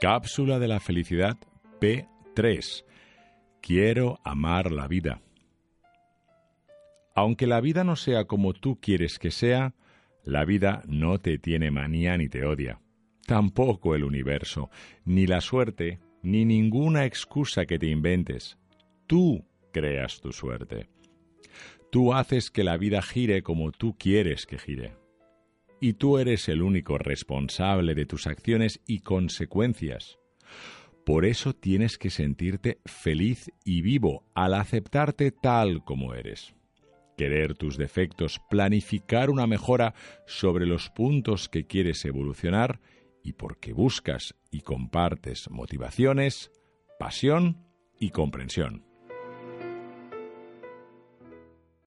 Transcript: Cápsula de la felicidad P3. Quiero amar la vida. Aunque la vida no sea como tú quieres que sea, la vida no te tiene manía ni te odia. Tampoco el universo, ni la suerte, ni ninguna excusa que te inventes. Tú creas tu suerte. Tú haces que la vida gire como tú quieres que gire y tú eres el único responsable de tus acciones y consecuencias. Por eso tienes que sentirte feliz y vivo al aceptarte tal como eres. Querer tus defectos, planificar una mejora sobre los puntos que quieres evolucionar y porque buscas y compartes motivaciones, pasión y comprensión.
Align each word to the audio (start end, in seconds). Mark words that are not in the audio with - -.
Cápsula 0.00 0.58
de 0.58 0.68
la 0.68 0.78
felicidad 0.78 1.38
P3. 1.80 2.84
Quiero 3.62 4.20
amar 4.24 4.70
la 4.70 4.88
vida. 4.88 5.22
Aunque 7.14 7.46
la 7.46 7.62
vida 7.62 7.82
no 7.82 7.96
sea 7.96 8.26
como 8.26 8.52
tú 8.52 8.78
quieres 8.78 9.18
que 9.18 9.30
sea, 9.30 9.74
la 10.22 10.44
vida 10.44 10.82
no 10.86 11.18
te 11.18 11.38
tiene 11.38 11.70
manía 11.70 12.18
ni 12.18 12.28
te 12.28 12.44
odia. 12.44 12.78
Tampoco 13.26 13.94
el 13.94 14.04
universo, 14.04 14.68
ni 15.06 15.26
la 15.26 15.40
suerte, 15.40 15.98
ni 16.22 16.44
ninguna 16.44 17.06
excusa 17.06 17.64
que 17.64 17.78
te 17.78 17.86
inventes. 17.86 18.58
Tú 19.06 19.46
creas 19.72 20.20
tu 20.20 20.30
suerte. 20.30 20.90
Tú 21.90 22.12
haces 22.12 22.50
que 22.50 22.64
la 22.64 22.76
vida 22.76 23.00
gire 23.00 23.42
como 23.42 23.72
tú 23.72 23.96
quieres 23.98 24.44
que 24.44 24.58
gire 24.58 25.05
y 25.80 25.94
tú 25.94 26.18
eres 26.18 26.48
el 26.48 26.62
único 26.62 26.98
responsable 26.98 27.94
de 27.94 28.06
tus 28.06 28.26
acciones 28.26 28.80
y 28.86 29.00
consecuencias. 29.00 30.18
Por 31.04 31.24
eso 31.24 31.54
tienes 31.54 31.98
que 31.98 32.10
sentirte 32.10 32.80
feliz 32.84 33.50
y 33.64 33.82
vivo 33.82 34.24
al 34.34 34.54
aceptarte 34.54 35.30
tal 35.30 35.84
como 35.84 36.14
eres. 36.14 36.54
Querer 37.16 37.54
tus 37.54 37.76
defectos, 37.76 38.40
planificar 38.50 39.30
una 39.30 39.46
mejora 39.46 39.94
sobre 40.26 40.66
los 40.66 40.90
puntos 40.90 41.48
que 41.48 41.66
quieres 41.66 42.04
evolucionar 42.04 42.80
y 43.22 43.32
porque 43.32 43.72
buscas 43.72 44.34
y 44.50 44.60
compartes 44.60 45.48
motivaciones, 45.50 46.50
pasión 46.98 47.64
y 47.98 48.10
comprensión. 48.10 48.95